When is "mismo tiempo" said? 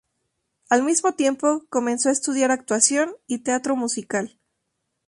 0.81-1.67